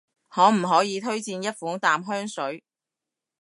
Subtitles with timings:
[0.29, 2.63] 可唔可以推薦一款淡香水？